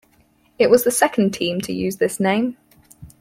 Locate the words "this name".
1.97-2.57